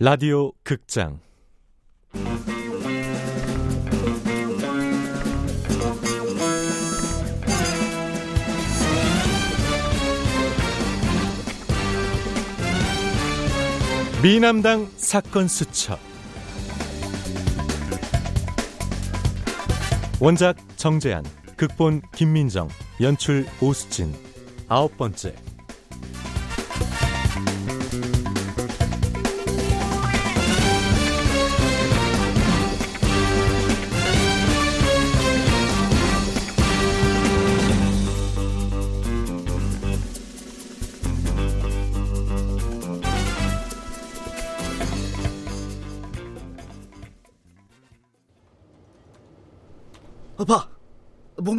라디오 0.00 0.52
극장. 0.62 1.18
미남당 14.22 14.88
사건 14.96 15.48
수첩. 15.48 15.98
원작 20.20 20.58
정재한 20.76 21.24
극본 21.56 22.02
김민정 22.14 22.68
연출 23.00 23.46
오수진. 23.60 24.14
아홉 24.68 24.96
번째 24.96 25.34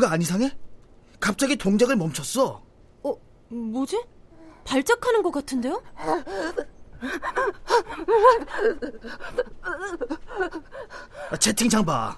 뭔가 0.09 0.13
안 0.13 0.21
이상해? 0.21 0.51
갑자기 1.19 1.55
동작을 1.55 1.95
멈췄어. 1.95 2.63
어, 3.03 3.15
뭐지? 3.49 4.03
발작하는 4.65 5.21
것 5.21 5.31
같은데요? 5.31 5.81
아, 11.29 11.37
채팅창 11.37 11.85
봐. 11.85 12.17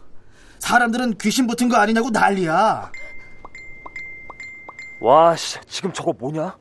사람들은 0.59 1.17
귀신 1.17 1.47
붙은 1.47 1.67
거 1.69 1.77
아니냐고 1.77 2.09
난리야. 2.09 2.91
와, 5.01 5.35
씨, 5.35 5.59
지금 5.67 5.91
저거 5.91 6.13
뭐냐? 6.13 6.57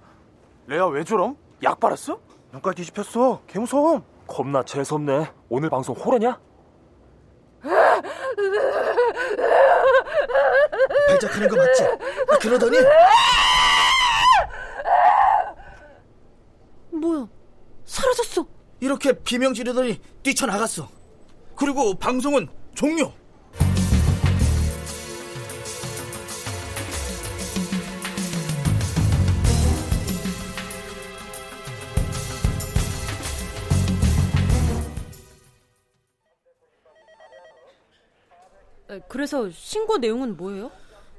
레아 0.67 0.87
왜 0.87 1.05
저럼? 1.05 1.37
약 1.63 1.79
빨았어? 1.79 2.19
눈깔 2.53 2.75
뒤집혔어. 2.75 3.43
개무서움. 3.47 4.03
겁나 4.27 4.63
재수없네. 4.65 5.31
오늘 5.49 5.71
방송 5.71 5.95
호러냐? 5.95 6.41
발작하는 11.11 11.49
거 11.49 11.57
맞지? 11.57 11.83
아, 11.85 12.39
그러더니 12.41 12.77
뭐야? 16.93 17.29
사라졌어. 17.85 18.47
이렇게 18.81 19.13
비명 19.13 19.55
지르더니 19.55 20.01
뛰쳐나갔어. 20.23 20.89
그리고 21.57 21.95
방송은 21.95 22.49
종료. 22.75 23.13
에, 38.91 39.01
그래서 39.09 39.49
신고 39.51 39.99
내용은 39.99 40.37
뭐예요? 40.37 40.71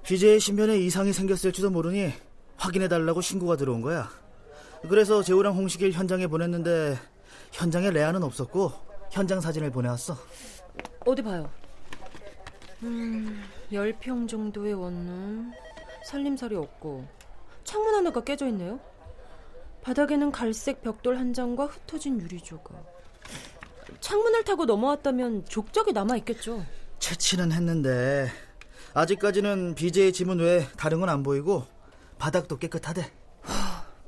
BJ 0.04 0.40
신변에 0.40 0.78
이상이 0.78 1.14
생겼을지도 1.14 1.70
모르니 1.70 2.14
확인해달라고 2.58 3.22
신고가 3.22 3.56
들어온 3.56 3.82
거야. 3.82 4.10
그래서 4.90 5.22
재우랑 5.22 5.56
홍식일 5.56 5.92
현장에 5.92 6.28
보냈는데 6.28 6.98
현장에 7.52 7.92
레아는 7.92 8.24
없었고 8.24 8.72
현장 9.12 9.40
사진을 9.42 9.72
보내왔어. 9.72 10.18
어디 11.06 11.22
봐요. 11.22 11.50
음, 12.84 13.44
10평 13.72 14.28
정도의 14.28 14.74
원룸. 14.74 15.52
살림살이 16.06 16.56
없고 16.56 17.08
창문 17.64 17.94
하나가 17.94 18.24
깨져 18.24 18.48
있네요. 18.48 18.80
바닥에는 19.84 20.32
갈색 20.32 20.82
벽돌 20.82 21.18
한 21.18 21.34
장과 21.34 21.66
흩어진 21.66 22.20
유리 22.20 22.42
조각. 22.42 22.74
창문을 24.00 24.44
타고 24.44 24.66
넘어왔다면 24.66 25.46
족적이 25.46 25.94
남아 25.94 26.18
있겠죠. 26.18 26.66
채취는 27.00 27.52
했는데 27.52 28.32
아직까지는 28.94 29.76
BJ 29.76 30.12
지문 30.14 30.40
외에 30.40 30.68
다른 30.78 31.00
건 31.00 31.10
안 31.10 31.24
보이고 31.24 31.66
바닥도 32.18 32.58
깨끗하대. 32.58 33.12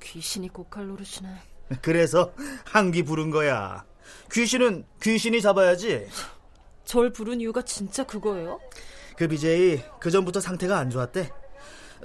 귀신이 0.01 0.50
고칼 0.50 0.88
노릇이네. 0.88 1.79
그래서 1.81 2.34
한기 2.66 3.03
부른 3.03 3.31
거야. 3.31 3.85
귀신은 4.31 4.85
귀신이 5.01 5.41
잡아야지. 5.41 6.07
절 6.85 7.12
부른 7.12 7.39
이유가 7.41 7.62
진짜 7.63 8.03
그거예요? 8.06 8.59
그 9.17 9.28
BJ 9.28 9.83
그 10.00 10.12
전부터 10.12 10.39
상태가 10.41 10.78
안 10.78 10.89
좋았대. 10.89 11.31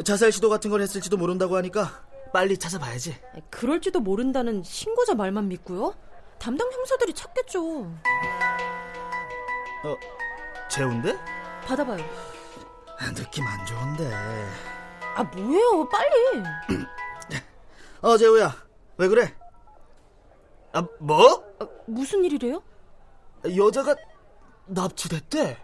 자살 0.05 0.31
시도 0.31 0.49
같은 0.49 0.71
걸 0.71 0.81
했을지도 0.81 1.17
모른다고 1.17 1.57
하니까 1.57 2.05
빨리 2.33 2.57
찾아봐야지. 2.57 3.17
그럴지도 3.51 4.01
모른다는 4.01 4.63
신고자 4.63 5.15
말만 5.15 5.49
믿고요. 5.49 5.95
담당 6.39 6.71
형사들이 6.71 7.13
찾겠죠. 7.15 7.83
어, 9.85 9.97
재운데? 10.71 11.17
받아봐요. 11.67 12.05
느낌 13.15 13.47
안 13.47 13.65
좋은데. 13.67 14.11
아 15.15 15.23
뭐예요? 15.23 15.89
빨리. 15.89 16.43
어, 18.03 18.17
재우야. 18.17 18.55
왜 18.97 19.09
그래? 19.09 19.35
아, 20.73 20.85
뭐? 21.01 21.45
아, 21.61 21.67
무슨 21.87 22.25
일이래요? 22.25 22.63
여자가 23.57 23.95
납치됐대. 24.67 25.57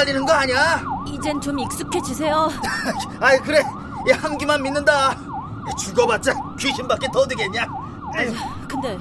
달리는 0.00 0.24
거 0.24 0.32
아니야? 0.32 0.80
이젠 1.06 1.38
좀 1.42 1.58
익숙해지세요. 1.58 2.48
아이 3.20 3.38
그래, 3.40 3.58
야, 3.58 4.16
한기만 4.18 4.62
믿는다. 4.62 5.14
죽어봤자 5.76 6.32
귀신밖에 6.58 7.06
더 7.12 7.26
되겠냐? 7.26 7.66
근데 8.66 8.98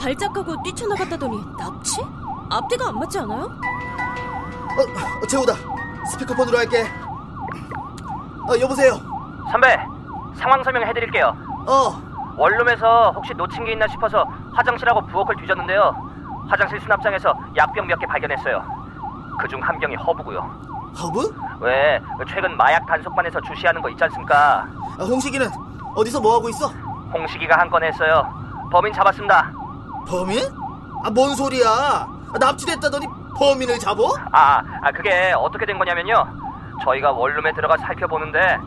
발작하고 0.00 0.62
뛰쳐나갔다더니 0.62 1.36
납치? 1.58 2.00
앞뒤가 2.48 2.88
안 2.90 2.98
맞지 3.00 3.18
않아요? 3.18 3.42
어, 3.42 5.20
어, 5.20 5.26
재우다. 5.26 5.52
스피커폰으로 6.12 6.58
할게. 6.58 6.82
어, 8.48 8.60
여보세요. 8.60 9.00
선배, 9.50 9.76
상황 10.36 10.62
설명해드릴게요. 10.62 11.36
어, 11.66 12.00
원룸에서 12.36 13.10
혹시 13.16 13.34
놓친 13.34 13.64
게 13.64 13.72
있나 13.72 13.88
싶어서 13.88 14.24
화장실하고 14.54 15.04
부엌을 15.08 15.34
뒤졌는데요. 15.38 15.92
화장실 16.48 16.80
수납장에서 16.82 17.34
약병 17.56 17.88
몇 17.88 17.98
개 17.98 18.06
발견했어요. 18.06 18.75
그중 19.38 19.60
한 19.62 19.78
병이 19.78 19.94
허브고요. 19.96 20.40
허브? 20.98 21.34
왜 21.60 22.00
최근 22.28 22.56
마약 22.56 22.86
단속반에서 22.86 23.40
주시하는 23.42 23.82
거 23.82 23.90
있지 23.90 24.02
않습니까? 24.04 24.66
아, 24.98 25.04
홍식이는 25.04 25.46
어디서 25.94 26.20
뭐 26.20 26.34
하고 26.36 26.48
있어? 26.48 26.68
홍식이가 27.12 27.58
한 27.58 27.70
건 27.70 27.82
했어요. 27.84 28.22
범인 28.70 28.92
잡았습니다. 28.92 29.50
범인? 30.08 30.40
아, 31.04 31.10
뭔 31.10 31.34
소리야? 31.34 31.66
아, 31.68 32.38
납치됐다더니 32.38 33.06
범인을 33.38 33.78
잡어? 33.78 34.04
아, 34.32 34.62
아 34.82 34.90
그게 34.92 35.32
어떻게 35.36 35.66
된 35.66 35.78
거냐면요. 35.78 36.24
저희가 36.82 37.12
원룸에 37.12 37.52
들어가 37.52 37.76
살펴보는데 37.78 38.58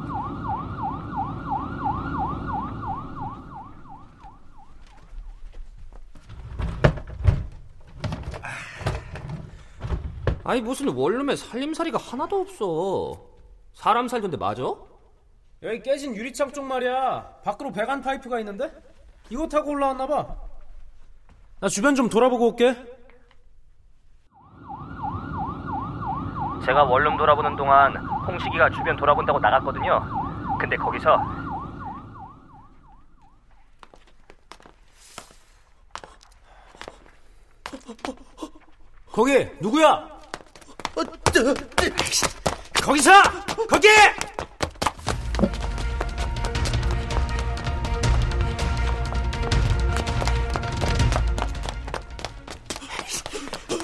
아니 10.50 10.62
무슨 10.62 10.90
원룸에 10.90 11.36
살림살이가 11.36 12.00
하나도 12.00 12.42
없어. 12.42 13.22
사람 13.74 14.08
살던데 14.08 14.36
맞아? 14.36 14.64
여기 15.62 15.80
깨진 15.84 16.16
유리창 16.16 16.52
쪽 16.52 16.66
말이야 16.66 17.42
밖으로 17.44 17.72
배관 17.72 18.02
파이프가 18.02 18.40
있는데? 18.40 18.74
이거 19.30 19.48
타고 19.48 19.70
올라왔나 19.70 20.08
봐. 20.08 20.26
나 21.60 21.68
주변 21.68 21.94
좀 21.94 22.10
돌아보고 22.10 22.48
올게. 22.48 22.76
제가 26.66 26.84
원룸 26.84 27.16
돌아보는 27.18 27.56
동안 27.56 27.96
홍식이가 27.98 28.72
주변 28.72 28.98
돌아본다고 28.98 29.38
나갔거든요. 29.38 30.02
근데 30.60 30.76
거기서 30.78 31.16
거기 39.12 39.48
누구야? 39.62 40.19
거기서! 42.82 43.22
거기! 43.70 43.88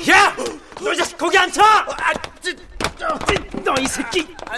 야너 0.07 0.95
자식 0.95 1.17
거기 1.17 1.37
앉혀! 1.37 1.61
아, 1.63 2.13
너이 3.63 3.87
새끼! 3.87 4.27
아, 4.47 4.57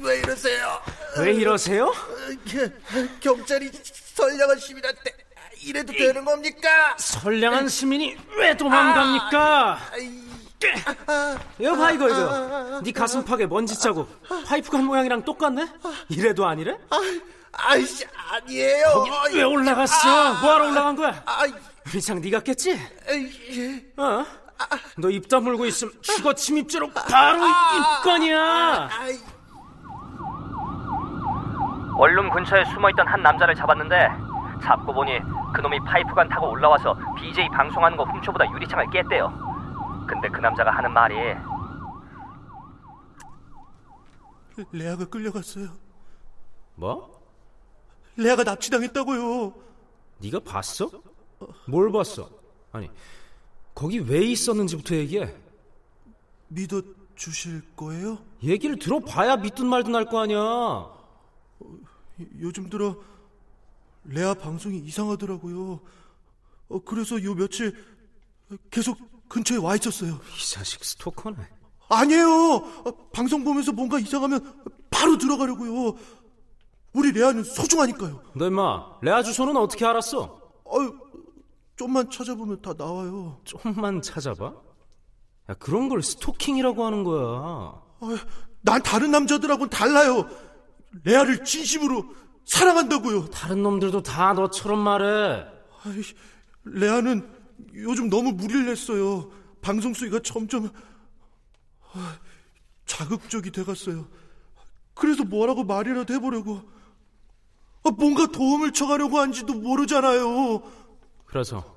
왜 0.00 0.18
이러세요? 0.18 0.80
왜 1.18 1.32
이러세요? 1.32 1.92
경찰이 3.20 3.70
선량한 4.14 4.58
시민한테 4.58 5.12
이래도 5.62 5.92
되는 5.92 6.24
겁니까? 6.24 6.96
선량한 6.98 7.68
시민이 7.68 8.16
왜 8.36 8.56
도망갑니까? 8.56 9.38
아, 9.40 9.78
아 9.92 9.96
거봐 10.58 11.90
이거 11.92 12.08
이거 12.08 12.80
네 12.82 12.92
가슴팍에 12.92 13.46
먼지 13.46 13.78
자국 13.78 14.08
파이프관 14.46 14.84
모양이랑 14.84 15.22
똑같네? 15.24 15.66
이래도 16.08 16.46
아니래? 16.46 16.76
아이씨 17.52 18.04
아니에요. 18.30 19.04
왜 19.34 19.42
올라갔어? 19.42 20.40
뭐하러 20.40 20.68
올라간 20.68 20.96
거야? 20.96 21.22
아이, 21.26 21.52
위장 21.94 22.20
네가 22.20 22.40
깼지? 22.40 22.78
어? 23.96 24.24
너 24.98 25.08
입 25.10 25.28
다물고 25.28 25.64
있으면 25.66 25.92
죽어 26.02 26.34
침입죄로 26.34 26.90
바로 26.92 27.38
입건이야 27.46 28.88
아이, 28.92 29.18
원룸 31.96 32.30
근처에 32.30 32.64
숨어있던 32.66 33.06
한 33.06 33.22
남자를 33.22 33.54
잡았는데 33.54 34.08
잡고 34.62 34.92
보니 34.92 35.20
그놈이 35.54 35.78
파이프관 35.84 36.28
타고 36.28 36.50
올라와서 36.50 36.96
BJ 37.16 37.48
방송하는 37.50 37.96
거 37.96 38.04
훔쳐보다 38.04 38.48
유리창을 38.52 38.90
깼대요. 38.90 39.57
근데 40.08 40.28
그 40.28 40.40
남자가 40.40 40.70
하는 40.70 40.90
말이 40.92 41.14
레아가 44.72 45.04
끌려갔어요. 45.04 45.68
뭐? 46.74 47.18
레아가 48.16 48.42
납치당했다고요. 48.42 49.54
네가 50.18 50.40
봤어? 50.40 50.90
뭘 51.68 51.92
봤어? 51.92 52.28
아니 52.72 52.90
거기 53.74 54.00
왜 54.00 54.22
있었는지부터 54.24 54.96
얘기해 54.96 55.32
믿어 56.48 56.82
주실 57.14 57.62
거예요? 57.76 58.18
얘기를 58.42 58.76
들어봐야 58.78 59.36
믿든 59.36 59.66
말든 59.68 59.94
할 59.94 60.04
거 60.06 60.20
아니야 60.20 60.90
요즘 62.40 62.68
들어 62.68 62.96
레아 64.04 64.34
방송이 64.34 64.78
이상하더라고요. 64.78 65.80
어, 66.70 66.78
그래서 66.84 67.22
요 67.22 67.34
며칠 67.34 67.76
계속 68.70 68.98
근처에 69.28 69.58
와 69.58 69.76
있었어요. 69.76 70.18
이 70.36 70.50
자식 70.50 70.84
스토커네 70.84 71.36
아니에요. 71.88 72.30
어, 72.30 73.10
방송 73.12 73.44
보면서 73.44 73.72
뭔가 73.72 73.98
이상하면 73.98 74.54
바로 74.90 75.16
들어가려고요. 75.18 75.96
우리 76.92 77.12
레아는 77.12 77.44
소중하니까요. 77.44 78.22
너 78.34 78.46
임마 78.46 78.98
레아 79.02 79.22
주소는 79.22 79.56
어떻게 79.56 79.84
알았어? 79.86 80.40
아유, 80.70 80.94
좀만 81.76 82.10
찾아보면 82.10 82.60
다 82.62 82.74
나와요. 82.76 83.40
좀만 83.44 84.02
찾아봐 84.02 84.46
야 85.50 85.54
그런 85.54 85.88
걸 85.88 86.02
스토킹이라고 86.02 86.84
하는 86.84 87.04
거야 87.04 87.80
아유, 88.00 88.18
난 88.62 88.82
다른 88.82 89.10
남자들하고는 89.10 89.70
달라요. 89.70 90.28
레아를 91.04 91.44
진심으로 91.44 92.04
사랑한다고요. 92.44 93.26
다른 93.26 93.62
놈들도 93.62 94.02
다 94.02 94.32
너처럼 94.32 94.78
말해 94.80 95.44
아이, 95.84 96.02
레아는 96.64 97.37
요즘 97.74 98.08
너무 98.08 98.32
무리를 98.32 98.68
했어요. 98.68 99.30
방송 99.60 99.92
수위가 99.94 100.20
점점 100.22 100.70
아, 101.92 102.18
자극적이 102.86 103.50
돼갔어요. 103.50 104.06
그래서 104.94 105.24
뭐라고 105.24 105.64
말이라도 105.64 106.14
해보려고. 106.14 106.62
아, 107.84 107.90
뭔가 107.90 108.26
도움을 108.26 108.72
쳐가려고 108.72 109.18
한지도 109.18 109.54
모르잖아요. 109.54 110.62
그래서 111.26 111.76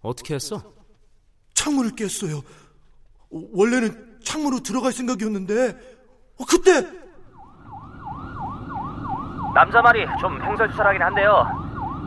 어떻게 0.00 0.34
했어? 0.34 0.62
창문을 1.54 1.92
깼어요. 1.96 2.38
어, 2.38 3.42
원래는 3.52 4.18
창문으로 4.22 4.62
들어갈 4.62 4.92
생각이었는데 4.92 5.70
어, 6.38 6.44
그때 6.48 6.82
남자 9.54 9.80
말이 9.80 10.04
좀 10.20 10.40
횡설수설하긴 10.42 11.02
한데요. 11.02 11.46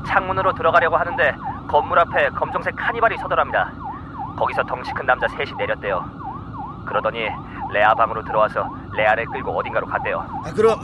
창문으로 0.08 0.54
들어가려고 0.54 0.98
하는데 0.98 1.34
건물 1.70 2.00
앞에 2.00 2.30
검정색 2.30 2.76
카니발이 2.76 3.18
서더랍니다. 3.20 3.72
거기서 4.38 4.64
덩치 4.64 4.92
큰 4.94 5.06
남자 5.06 5.28
셋이 5.28 5.52
내렸대요. 5.58 6.04
그러더니 6.86 7.30
레아 7.72 7.94
방으로 7.94 8.24
들어와서 8.24 8.68
레아를 8.94 9.26
끌고 9.28 9.58
어딘가로 9.60 9.86
갔대요. 9.86 10.26
아, 10.46 10.52
그럼 10.52 10.80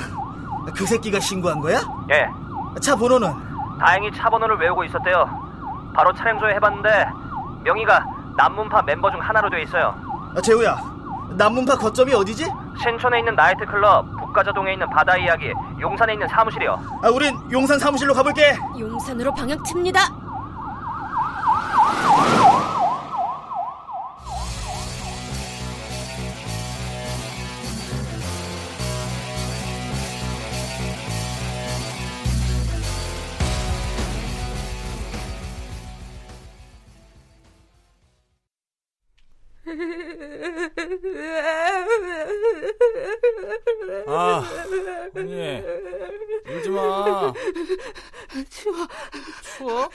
그 0.75 0.85
새끼가 0.85 1.19
신고한 1.19 1.59
거야? 1.59 1.79
예, 2.11 2.29
차 2.79 2.95
번호는? 2.95 3.33
다행히 3.79 4.11
차 4.11 4.29
번호를 4.29 4.57
외우고 4.57 4.83
있었대요. 4.83 5.27
바로 5.95 6.13
차량 6.13 6.39
조회 6.39 6.53
해봤는데 6.53 7.07
명의가 7.63 8.05
남문파 8.37 8.83
멤버 8.83 9.09
중 9.09 9.19
하나로 9.19 9.49
되어 9.49 9.59
있어요. 9.61 9.95
아, 10.37 10.41
재우야, 10.41 10.77
남문파 11.31 11.77
거점이 11.77 12.13
어디지? 12.13 12.45
신촌에 12.83 13.19
있는 13.19 13.33
나이트클럽, 13.35 14.05
북가저동에 14.19 14.73
있는 14.73 14.87
바다 14.89 15.17
이야기, 15.17 15.51
용산에 15.79 16.13
있는 16.13 16.27
사무실이요. 16.27 16.79
아, 17.01 17.09
우린 17.09 17.35
용산 17.51 17.79
사무실로 17.79 18.13
가볼게. 18.13 18.55
용산으로 18.77 19.33
방향 19.33 19.57
틉니다. 19.59 20.24
아, 44.07 44.43
언니, 45.15 45.61
울지 46.47 46.69
마. 46.69 47.33
추워. 48.49 48.87
추워? 49.57 49.89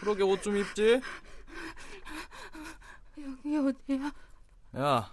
그러게 0.00 0.22
옷 0.22 0.42
좀 0.42 0.56
입지. 0.56 1.00
여기 3.18 3.56
어디야? 3.56 4.12
야, 4.78 5.10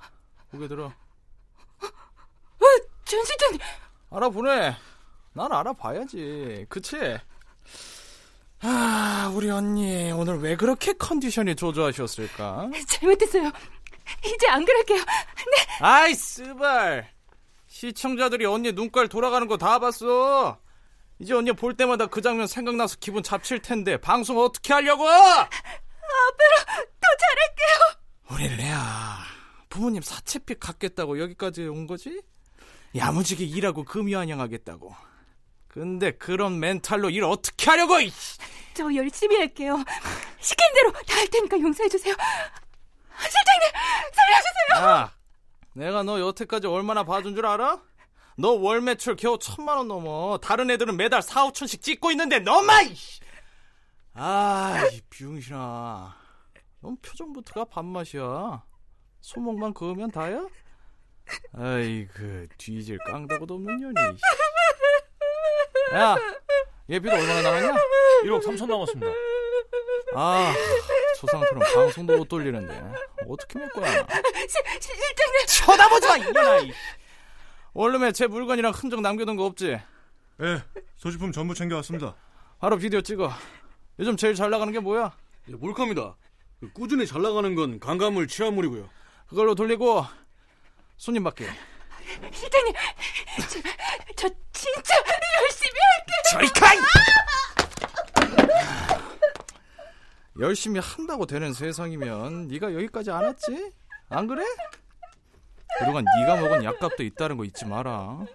고개 0.51 0.67
들어. 0.67 0.91
전 3.05 3.23
실장님. 3.23 3.59
알아보네. 4.11 4.75
난 5.33 5.51
알아봐야지. 5.51 6.65
그치? 6.69 7.17
아, 8.61 9.31
우리 9.35 9.49
언니, 9.51 10.11
오늘 10.11 10.39
왜 10.39 10.55
그렇게 10.55 10.93
컨디션이 10.93 11.55
조조하셨을까? 11.55 12.69
잘못했어요. 12.87 13.51
이제 14.25 14.47
안 14.47 14.65
그럴게요. 14.65 15.01
아이, 15.81 16.13
스발. 16.15 17.09
시청자들이 17.67 18.45
언니 18.45 18.71
눈깔 18.71 19.07
돌아가는 19.09 19.47
거 19.47 19.57
다 19.57 19.79
봤어. 19.79 20.59
이제 21.19 21.33
언니 21.33 21.51
볼 21.53 21.75
때마다 21.75 22.07
그 22.07 22.21
장면 22.21 22.47
생각나서 22.47 22.97
기분 22.99 23.23
잡칠 23.23 23.61
텐데, 23.61 23.97
방송 23.97 24.37
어떻게 24.37 24.73
하려고? 24.73 25.07
앞으로 25.07 25.45
더 26.65 27.07
잘할게요. 27.19 27.77
우리 28.31 28.55
레아 28.57 29.17
부모님 29.69 30.01
사채빚 30.01 30.59
갚겠다고 30.59 31.19
여기까지 31.19 31.63
온 31.67 31.85
거지? 31.87 32.21
야무지게 32.95 33.43
일하고 33.43 33.83
금이환영하겠다고 33.83 34.95
근데 35.67 36.11
그런 36.11 36.59
멘탈로 36.59 37.09
일 37.09 37.23
어떻게 37.25 37.69
하려고 37.69 37.99
이저 37.99 38.95
열심히 38.95 39.35
할게요. 39.37 39.83
시킨 40.39 40.65
대로 40.73 40.91
다 40.93 41.15
할 41.17 41.27
테니까 41.27 41.59
용서해 41.59 41.89
주세요. 41.89 42.15
실장님 43.19 43.71
살려주세요. 44.13 44.89
야 44.91 45.11
내가 45.73 46.03
너 46.03 46.19
여태까지 46.19 46.67
얼마나 46.67 47.03
봐준 47.03 47.35
줄 47.35 47.45
알아? 47.45 47.81
너 48.37 48.51
월 48.53 48.81
매출 48.81 49.15
겨우 49.15 49.39
천만 49.39 49.77
원 49.77 49.87
넘어 49.87 50.37
다른 50.41 50.69
애들은 50.69 50.97
매달 50.97 51.21
4, 51.21 51.45
5천씩 51.47 51.81
찍고 51.81 52.11
있는데 52.11 52.39
너만 52.39 52.87
이씨. 52.87 53.21
아이 54.13 54.99
비용신아 55.09 56.15
넌 56.81 56.97
표정부터가 57.01 57.65
밥맛이야 57.65 58.63
소목만 59.21 59.73
그으면 59.73 60.11
다야? 60.11 60.45
아이그 61.57 62.47
뒤질 62.57 62.97
깡다고도 63.05 63.55
없는 63.55 63.77
년이 63.79 64.17
야 65.95 66.15
예비도 66.89 67.15
얼마나 67.15 67.41
남았냐? 67.41 67.73
1억 68.25 68.43
3천 68.43 68.67
남았습니다. 68.67 69.11
아, 70.13 70.53
저 71.17 71.27
상태로 71.27 71.59
방송도 71.73 72.17
못 72.17 72.27
돌리는데 72.27 72.81
어떻게 73.27 73.59
할 73.59 73.69
거야? 73.69 73.91
실장님 74.79 75.45
쳐다보지 75.47 76.07
마, 76.07 76.17
이년아. 76.17 76.57
이. 76.59 76.73
원룸에 77.73 78.11
제 78.11 78.27
물건이랑 78.27 78.71
흔적 78.73 79.01
남겨둔 79.01 79.35
거 79.35 79.45
없지? 79.45 79.79
예, 80.41 80.63
소지품 80.97 81.31
전부 81.31 81.53
챙겨왔습니다. 81.53 82.15
바로 82.59 82.77
비디오 82.77 83.01
찍어. 83.01 83.31
요즘 83.99 84.17
제일 84.17 84.35
잘 84.35 84.49
나가는 84.49 84.71
게 84.71 84.79
뭐야? 84.79 85.15
예, 85.49 85.53
몰카입니다. 85.53 86.15
그 86.59 86.71
꾸준히 86.71 87.05
잘 87.05 87.21
나가는 87.21 87.53
건 87.55 87.79
강가물 87.79 88.27
취한물이고요. 88.27 88.89
그걸로 89.27 89.55
돌리고 89.55 90.05
손님 90.97 91.23
받게. 91.23 91.47
실장님 92.31 92.73
저, 93.49 93.59
저 94.15 94.29
진짜 94.53 94.95
열심히 95.41 95.71
할게요. 95.79 96.15
저리 96.31 96.47
가! 96.47 97.24
열심히 100.39 100.79
한다고 100.79 101.25
되는 101.25 101.53
세상이면 101.53 102.47
네가 102.47 102.73
여기까지 102.73 103.11
안 103.11 103.23
왔지? 103.23 103.71
안 104.09 104.27
그래? 104.27 104.43
그동안 105.79 106.05
네가 106.19 106.41
먹은 106.41 106.63
약값도 106.63 107.03
있다는 107.03 107.37
거 107.37 107.45
잊지 107.45 107.65
마라. 107.65 108.25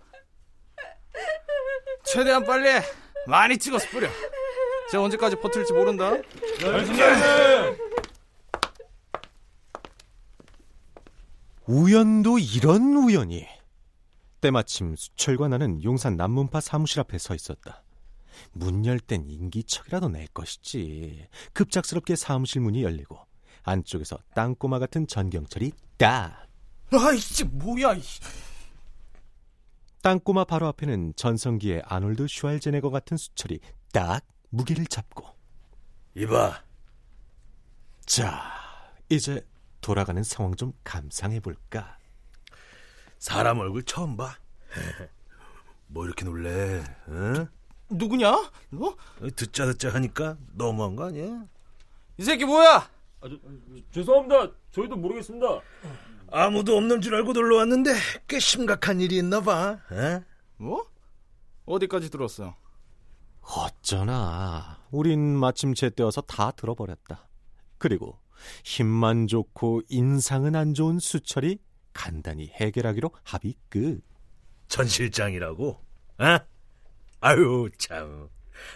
최대한 2.04 2.44
빨리 2.44 2.68
많이 3.26 3.56
찍어서 3.58 3.86
뿌려. 3.90 4.08
제가 4.90 5.04
언제까지 5.04 5.36
버틸지 5.36 5.72
모른다. 5.72 6.12
우연도 11.66 12.38
이런 12.38 12.94
우연이. 12.96 13.46
때마침 14.40 14.96
수철과 14.96 15.48
나는 15.48 15.82
용산 15.84 16.16
남문파 16.16 16.60
사무실 16.60 17.00
앞에 17.00 17.18
서 17.18 17.34
있었다. 17.34 17.82
문 18.52 18.84
열 18.86 19.00
땐 19.00 19.24
인기척이라도 19.26 20.08
낼 20.08 20.26
것이지. 20.28 21.28
급작스럽게 21.52 22.16
사무실 22.16 22.60
문이 22.60 22.82
열리고 22.82 23.18
안쪽에서 23.62 24.18
땅꼬마 24.34 24.78
같은 24.78 25.06
전경철이 25.06 25.72
딱. 25.98 26.46
아이씨 26.92 27.44
뭐야? 27.44 27.94
이씨. 27.94 28.20
땅꼬마 30.02 30.44
바로 30.44 30.66
앞에는 30.68 31.12
전성기의 31.16 31.82
아놀드 31.84 32.26
슈왈제네거 32.28 32.90
같은 32.90 33.16
수철이 33.16 33.60
딱 33.92 34.24
무게를 34.48 34.86
잡고. 34.86 35.26
이봐, 36.16 36.64
자, 38.06 38.50
이제 39.08 39.46
돌아가는 39.80 40.22
상황 40.22 40.54
좀 40.56 40.72
감상해 40.82 41.38
볼까. 41.40 41.98
사람 43.18 43.58
얼굴 43.58 43.84
처음 43.84 44.16
봐. 44.16 44.34
뭐 45.86 46.04
이렇게 46.06 46.24
놀래? 46.24 46.82
응? 47.08 47.46
누구냐? 47.90 48.50
너? 48.70 48.96
듣자 49.36 49.66
듣자 49.66 49.92
하니까 49.94 50.36
너무한 50.54 50.96
거 50.96 51.06
아니야? 51.06 51.44
이 52.18 52.22
새끼 52.22 52.44
뭐야? 52.44 52.88
죄송합니다. 53.92 54.52
저희도 54.70 54.96
모르겠습니다. 54.96 55.60
아무도 56.32 56.76
없는 56.76 57.00
줄 57.00 57.14
알고 57.16 57.32
놀러 57.32 57.56
왔는데 57.56 57.92
꽤 58.28 58.38
심각한 58.38 59.00
일이 59.00 59.16
있나 59.16 59.40
봐. 59.40 59.78
에? 59.92 60.22
뭐? 60.56 60.88
어디까지 61.66 62.10
들었어? 62.10 62.54
어쩌나. 63.42 64.78
우린 64.90 65.36
마침 65.36 65.74
제때여서 65.74 66.22
다 66.22 66.50
들어버렸다. 66.52 67.26
그리고 67.78 68.18
힘만 68.64 69.26
좋고 69.26 69.82
인상은 69.88 70.54
안 70.54 70.72
좋은 70.74 70.98
수철이 70.98 71.58
간단히 71.92 72.48
해결하기로 72.54 73.10
합의 73.24 73.54
끝. 73.68 74.00
전 74.68 74.86
실장이라고? 74.86 75.68
어? 76.18 76.38
아유 77.20 77.68
참. 77.78 78.28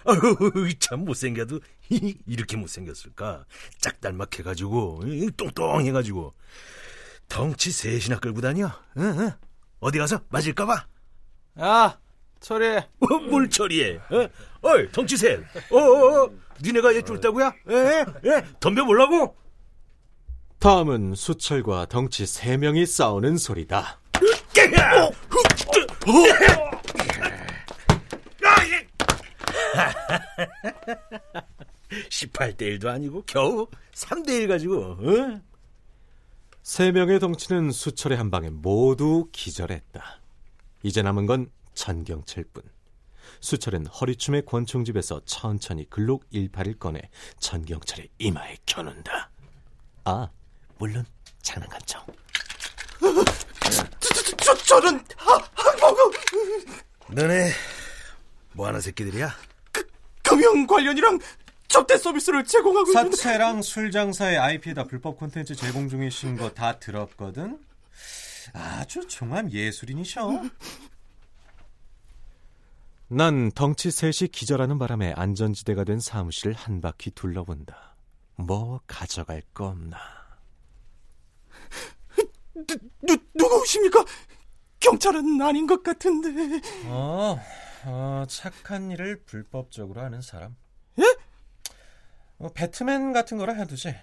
아유 0.04 0.78
참 0.78 1.04
못생겨도 1.04 1.60
이렇게 2.26 2.56
못생겼을까? 2.56 3.44
짝달막해가지고 3.80 5.02
똥똥해가지고 5.36 6.32
덩치 7.28 7.70
셋이나 7.70 8.18
끌고 8.18 8.40
다녀. 8.40 8.70
응, 8.98 9.02
응. 9.18 9.30
어디 9.80 9.98
가서 9.98 10.20
맞을까봐. 10.28 10.86
야, 11.60 11.98
처리해. 12.40 12.88
어, 13.00 13.06
뭘 13.30 13.48
처리해? 13.48 13.96
어? 14.10 14.28
어이, 14.62 14.90
덩치 14.92 15.16
셋. 15.16 15.40
어, 15.70 15.76
어, 15.76 16.24
어. 16.24 16.30
니네가 16.62 16.94
얘 16.94 17.02
쫄다고야? 17.02 17.52
에, 17.68 18.00
에, 18.30 18.44
덤벼보려고? 18.60 19.36
다음은 20.58 21.14
수철과 21.14 21.86
덩치 21.86 22.26
세 22.26 22.56
명이 22.56 22.86
싸우는 22.86 23.36
소리다. 23.36 24.00
어, 29.74 31.38
어. 31.38 31.42
18대 32.08 32.62
1도 32.78 32.86
아니고 32.86 33.22
겨우 33.26 33.68
3대 33.92 34.42
1 34.42 34.48
가지고 34.48 34.82
어? 34.82 35.40
세 36.62 36.92
명의 36.92 37.20
덩치는 37.20 37.72
수철의 37.72 38.16
한 38.16 38.30
방에 38.30 38.48
모두 38.50 39.28
기절했다. 39.32 40.20
이제 40.82 41.02
남은 41.02 41.26
건 41.26 41.50
전경철뿐. 41.74 42.62
수철은 43.40 43.86
허리춤의 43.86 44.46
권총집에서 44.46 45.20
천천히 45.26 45.88
글록 45.90 46.24
18을 46.30 46.78
꺼내 46.78 47.00
전경철의 47.38 48.08
이마에 48.18 48.56
켜놓는다. 48.64 49.30
아, 50.04 50.28
물론 50.78 51.04
장난감총. 51.42 52.02
저, 54.00 54.12
저, 54.36 54.56
저런 54.64 55.04
항복음 55.16 56.12
너네 57.10 57.50
뭐하는 58.52 58.80
새끼들이야? 58.80 59.34
그, 60.44 60.50
금융 60.50 60.66
관련이랑 60.66 61.18
접대 61.68 61.96
서비스를 61.96 62.44
제공하고 62.44 62.90
있는 62.90 63.10
사채랑 63.12 63.62
술 63.62 63.90
장사의 63.90 64.38
IP에다 64.38 64.84
불법 64.84 65.18
콘텐츠 65.18 65.54
제공 65.54 65.88
중이신 65.88 66.36
거 66.36 66.50
다 66.54 66.78
들었거든. 66.78 67.58
아주 68.52 69.06
종합 69.08 69.50
예술인이셔. 69.50 70.42
난 73.08 73.50
덩치 73.52 73.90
셋이 73.90 74.30
기절하는 74.30 74.78
바람에 74.78 75.12
안전지대가 75.16 75.84
된 75.84 76.00
사무실을 76.00 76.52
한 76.54 76.80
바퀴 76.80 77.10
둘러본다. 77.10 77.96
뭐 78.36 78.80
가져갈 78.86 79.42
거 79.52 79.66
없나. 79.66 79.96
누, 82.54 82.76
누, 83.02 83.16
누구십니까? 83.34 84.04
경찰은 84.80 85.40
아닌 85.40 85.66
것 85.66 85.82
같은데. 85.82 86.60
어, 86.86 87.38
어, 87.86 88.24
착한 88.28 88.90
일을 88.90 89.22
불법적으로 89.24 90.00
하는 90.00 90.22
사람. 90.22 90.56
예? 90.98 91.04
뭐 92.38 92.50
배트맨 92.52 93.12
같은 93.12 93.36
거라 93.38 93.52
해두지. 93.54 93.94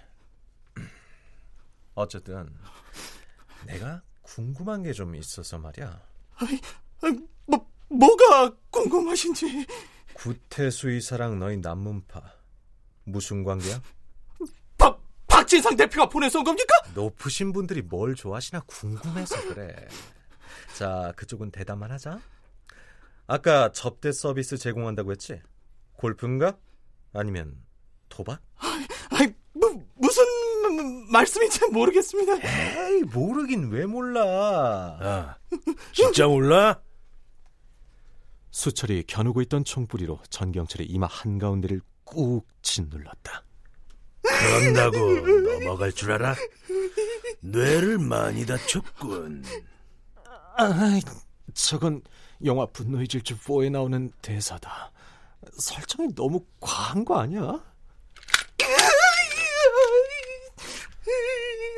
어쨌든 1.94 2.48
내가 3.66 4.02
궁금한 4.22 4.82
게 4.82 4.92
좀 4.92 5.14
있어서 5.16 5.58
말이야. 5.58 6.00
아이, 6.36 6.60
아이, 7.02 7.18
뭐 7.46 7.68
뭐가 7.88 8.54
궁금하신지. 8.70 9.66
구태수 10.14 10.90
이사랑 10.90 11.38
너희 11.38 11.56
남문파 11.58 12.22
무슨 13.04 13.42
관계야? 13.44 13.80
박 14.78 15.00
박진상 15.26 15.76
대표가 15.76 16.08
보내서 16.08 16.42
겁니까? 16.44 16.72
높으신 16.94 17.52
분들이 17.52 17.82
뭘 17.82 18.14
좋아하시나 18.14 18.60
궁금해서 18.60 19.48
그래. 19.48 19.74
자, 20.76 21.12
그쪽은 21.16 21.50
대답만 21.50 21.90
하자. 21.90 22.20
아까 23.32 23.72
접대 23.72 24.12
서비스 24.12 24.58
제공한다고 24.58 25.10
했지? 25.10 25.40
골프인가? 25.94 26.58
아니면 27.14 27.56
도박? 28.10 28.42
아이, 29.08 29.26
뭐, 29.54 29.70
무슨 29.94 30.22
말씀인지 31.10 31.66
모르겠습니다. 31.68 32.34
에이, 32.34 33.04
모르긴 33.04 33.70
왜 33.70 33.86
몰라. 33.86 34.20
아, 35.00 35.36
진짜 35.94 36.26
몰라? 36.26 36.78
수철이 38.50 39.04
겨누고 39.06 39.40
있던 39.42 39.64
총부리로 39.64 40.20
전경철의 40.28 40.88
이마 40.88 41.06
한가운데를 41.06 41.80
꾹 42.04 42.46
짓눌렀다. 42.60 43.44
그런다고 44.22 44.98
넘어갈 45.58 45.90
줄 45.90 46.12
알아? 46.12 46.36
뇌를 47.40 47.96
많이 47.96 48.44
다쳤군. 48.44 49.42
아, 50.58 51.00
저건 51.54 52.02
영화 52.44 52.66
분노의 52.66 53.08
질주 53.08 53.38
4에 53.38 53.70
나오는 53.70 54.10
대사다. 54.20 54.90
설정이 55.58 56.14
너무 56.14 56.44
과한 56.60 57.04
거 57.04 57.18
아니야? 57.18 57.60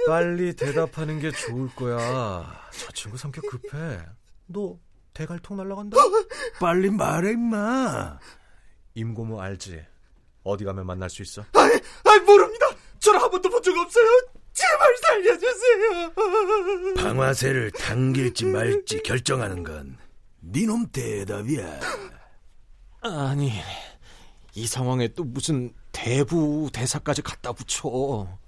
빨리 0.06 0.54
대답하는 0.54 1.18
게 1.18 1.30
좋을 1.30 1.68
거야. 1.74 2.60
저 2.72 2.92
친구 2.92 3.16
성격 3.16 3.42
급해. 3.48 3.98
너 4.46 4.78
대갈통 5.14 5.56
날라간다? 5.56 5.96
빨리 6.60 6.90
말해 6.90 7.30
임마. 7.32 8.18
임고모 8.94 9.40
알지? 9.40 9.82
어디 10.42 10.64
가면 10.64 10.86
만날 10.86 11.08
수 11.08 11.22
있어? 11.22 11.42
아이, 11.54 11.70
아이 12.04 12.20
모릅니다. 12.20 12.66
저를 12.98 13.20
한 13.22 13.30
번도 13.30 13.48
본 13.48 13.62
적 13.62 13.74
없어요. 13.78 14.06
제발 14.52 14.96
살려주세요. 15.02 16.12
방아쇠를 16.96 17.70
당길지 17.72 18.44
말지 18.44 19.02
결정하는 19.02 19.62
건 19.64 19.96
니놈 20.50 20.86
대답이야. 20.90 21.80
아니, 23.00 23.52
이 24.54 24.66
상황에 24.66 25.08
또 25.08 25.24
무슨 25.24 25.74
대부 25.92 26.70
대사까지 26.72 27.22
갖다 27.22 27.52
붙여. 27.52 28.38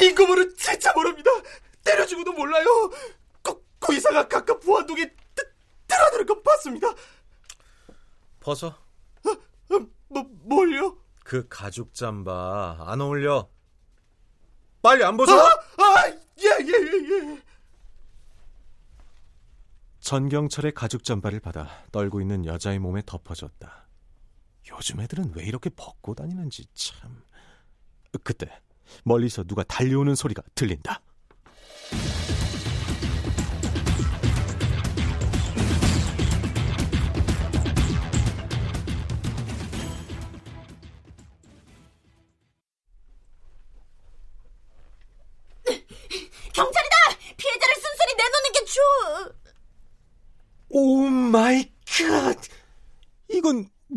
임금으로 0.00 0.54
진짜 0.54 0.92
모릅니다. 0.94 1.30
때려주고도 1.84 2.32
몰라요. 2.32 2.64
고, 3.42 3.62
고이사가 3.80 4.28
가끔 4.28 4.58
부안동에 4.60 5.10
드러드는 5.86 6.26
건 6.26 6.42
봤습니다. 6.42 6.88
벗어. 8.40 8.68
어, 8.68 9.30
어, 9.30 9.86
뭐, 10.08 10.26
뭘요? 10.44 10.96
그 11.24 11.46
가죽 11.48 11.94
잠바 11.94 12.84
안 12.86 13.00
어울려. 13.00 13.48
빨리 14.80 15.04
안 15.04 15.16
벗어. 15.16 15.38
아, 15.38 15.60
아, 15.78 16.08
예, 16.08 16.48
예, 16.60 16.72
예, 16.72 17.30
예. 17.30 17.42
전경철의 20.12 20.72
가죽 20.72 21.04
잠바를 21.04 21.40
받아 21.40 21.86
떨고 21.90 22.20
있는 22.20 22.44
여자의 22.44 22.78
몸에 22.78 23.00
덮어줬다. 23.06 23.88
요즘 24.68 25.00
애들은 25.00 25.32
왜 25.34 25.46
이렇게 25.46 25.70
벗고 25.70 26.14
다니는지 26.14 26.66
참. 26.74 27.22
그때 28.22 28.46
멀리서 29.04 29.42
누가 29.42 29.62
달려오는 29.62 30.14
소리가 30.14 30.42
들린다. 30.54 31.00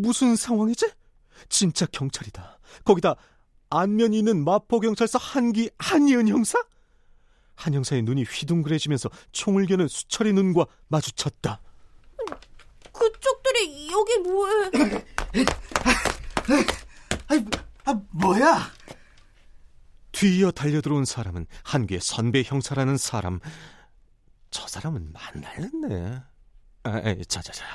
무슨 0.05 0.35
상황이지? 0.35 0.91
진짜 1.49 1.85
경찰이다. 1.85 2.59
거기다 2.83 3.15
안면이 3.69 4.19
있는 4.19 4.43
마포경찰서 4.43 5.19
한기 5.19 5.69
한이은 5.77 6.27
형사? 6.27 6.63
한 7.55 7.73
형사의 7.73 8.03
눈이 8.03 8.23
휘둥그레지면서 8.23 9.09
총을 9.31 9.65
겨는 9.65 9.87
수철의 9.87 10.33
눈과 10.33 10.65
마주쳤다. 10.87 11.61
그쪽들이 12.91 13.89
여기 13.91 14.17
뭐해? 14.19 15.05
아, 17.85 18.01
뭐야? 18.11 18.71
뒤이어 20.11 20.51
달려들어온 20.51 21.05
사람은 21.05 21.45
한귀의 21.63 22.01
선배 22.01 22.43
형사라는 22.43 22.97
사람. 22.97 23.39
저 24.49 24.67
사람은 24.67 25.11
만날렸네. 25.11 26.21
아, 26.85 27.15
자자자. 27.27 27.65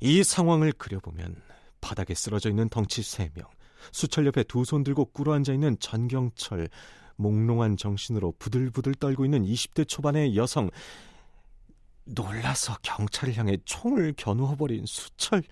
이 0.00 0.24
상황을 0.24 0.72
그려보면 0.72 1.36
바닥에 1.80 2.14
쓰러져 2.14 2.48
있는 2.50 2.68
덩치 2.68 3.02
3명, 3.02 3.46
수철 3.92 4.26
옆에 4.26 4.42
두 4.44 4.64
손 4.64 4.82
들고 4.82 5.06
꿇어앉아 5.06 5.52
있는 5.52 5.78
전경철, 5.78 6.68
몽롱한 7.16 7.76
정신으로 7.76 8.32
부들부들 8.38 8.94
떨고 8.94 9.24
있는 9.24 9.44
20대 9.44 9.86
초반의 9.86 10.36
여성, 10.36 10.70
놀라서 12.04 12.76
경찰을 12.82 13.36
향해 13.36 13.58
총을 13.64 14.14
겨누어버린 14.16 14.84
수철, 14.86 15.42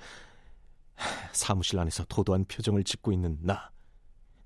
사무실 1.33 1.79
안에서 1.79 2.05
도도한 2.09 2.47
표정을 2.47 2.85
짓고 2.85 3.13
있는 3.13 3.39
나. 3.43 3.71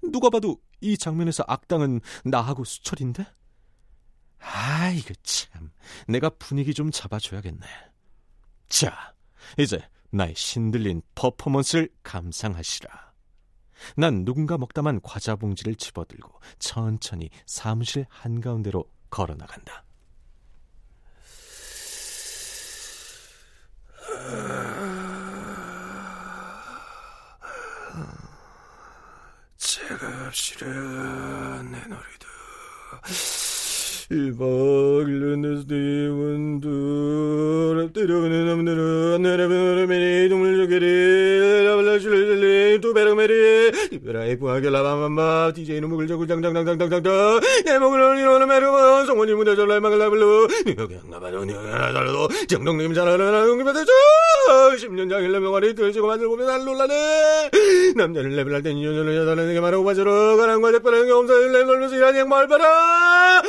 누가 0.03 0.31
봐도 0.31 0.59
이 0.81 0.99
장면에서 0.99 1.45
악당은 1.47 2.01
나하고 2.25 2.65
수철인데? 2.65 3.25
아, 4.41 4.91
이거 4.91 5.15
참. 5.23 5.71
내가 6.09 6.29
분위기 6.29 6.75
좀 6.75 6.91
잡아줘야겠네. 6.91 7.65
자, 8.73 9.13
이제 9.59 9.87
나의 10.11 10.35
신들린 10.35 11.03
퍼포먼스를 11.15 11.91
감상하시라. 12.03 13.13
난 13.97 14.25
누군가 14.25 14.57
먹다만 14.57 15.01
과자 15.03 15.37
봉지를 15.37 15.75
집어들고 15.75 16.41
천천히 16.59 17.29
사무실 17.45 18.07
한가운데로 18.09 18.91
걸어 19.11 19.35
나간다. 19.35 19.85
제가 29.59 30.27
합시라 30.27 31.63
내 31.65 31.79
놀이도 31.79 32.27
일박일년에서 34.11 35.67
대원두 35.67 36.73
때려가는 37.95 38.47
남들은 38.47 39.23
내려가는 39.23 39.87
메리 39.89 40.29
동물조개리 40.29 41.65
라발라슐레 41.65 42.81
두베르메리 42.81 43.73
이베라이 43.93 44.39
부하겔라바맘마 44.39 45.53
디제이는 45.55 45.89
목을 45.89 46.07
자고 46.09 46.27
장장장장장장 46.27 47.41
내 47.65 47.79
목을 47.79 48.01
올리는 48.01 48.49
메르만 48.49 49.07
성원이 49.07 49.35
무대 49.35 49.55
전라이 49.55 49.81
망을라블루 49.81 50.49
여기 50.79 50.95
양나바는 50.95 51.51
여기 51.51 51.53
하나 51.53 51.93
달라도 51.93 52.29
정동님 52.49 52.95
잘하는 52.95 53.49
용기받아줘 53.49 53.93
10년 54.79 55.11
장일 55.11 55.39
명화리 55.39 55.75
들지고 55.75 56.09
만들고 56.09 56.37
날 56.37 56.65
놀라네. 56.65 57.51
남자를 57.97 58.31
레벨할 58.37 58.63
땐 58.63 58.83
여자를 58.83 59.47
내게 59.47 59.61
말하고 59.61 59.85
바지러 59.85 60.37
가랑과 60.37 60.73
작별한 60.73 61.07
경사를 61.07 61.53
내놀면서 61.53 61.97
일하는 61.97 62.21
양말 62.21 62.49
봐라 62.49 63.43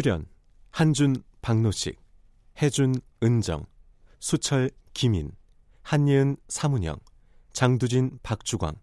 출연 0.00 0.26
한준 0.70 1.24
박노식 1.42 1.98
해준 2.62 2.94
은정 3.20 3.66
수철 4.20 4.70
김인 4.94 5.32
한예은 5.82 6.36
사문영 6.46 7.00
장두진 7.52 8.20
박주광 8.22 8.76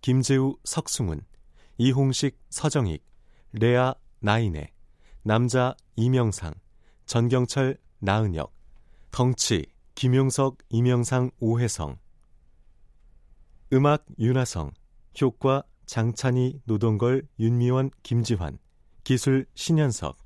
김재우 0.00 0.56
석승훈 0.64 1.20
이홍식 1.78 2.36
서정익 2.50 3.04
레아 3.52 3.94
나인애 4.18 4.72
남자 5.22 5.76
이명상 5.94 6.52
전경철 7.04 7.78
나은혁 8.00 8.52
덩치 9.12 9.66
김용석 9.94 10.58
이명상 10.70 11.30
오혜성 11.38 11.96
음악 13.72 14.04
윤하성 14.18 14.72
효과 15.22 15.62
장찬희 15.86 16.62
노동걸 16.64 17.28
윤미원 17.38 17.92
김지환 18.02 18.58
기술 19.04 19.46
신현석 19.54 20.25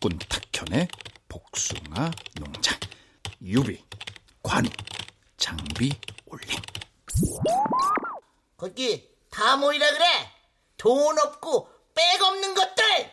탁군 0.00 0.18
탁현의 0.18 0.88
복숭아 1.28 2.10
농장. 2.40 2.78
유비 3.42 3.84
관우 4.42 4.68
장비 5.36 5.92
올림. 6.24 6.58
거기 8.56 9.10
다 9.30 9.58
모이라 9.58 9.90
그래. 9.90 10.04
돈 10.78 11.18
없고 11.18 11.68
백 11.94 12.22
없는 12.22 12.54
것들. 12.54 13.12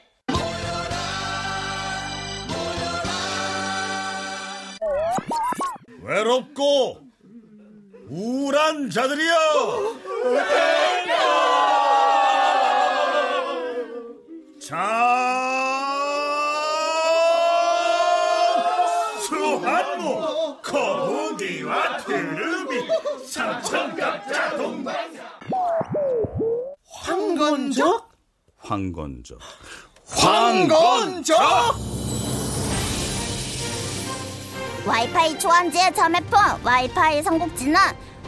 외롭고 6.04 7.02
우울한 8.10 8.90
자들이여. 8.90 9.98
자 14.62 15.47
수한무 19.28 20.58
거북이와 20.64 21.98
트름이 21.98 22.88
삼천갑자 23.28 24.56
동반 24.56 24.96
황건적? 26.90 28.10
황건적 28.58 29.40
황건적? 30.10 31.38
와이파이 34.86 35.38
초안지의 35.38 35.94
자매폰 35.94 36.40
와이파이 36.64 37.22
삼국지는 37.22 37.78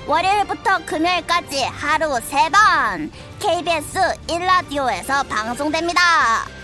월요일부터 0.05 0.85
금요일까지 0.85 1.63
하루 1.63 2.09
3번 2.15 3.09
KBS 3.39 3.97
1라디오에서 4.27 5.25
방송됩니다. 5.29 6.58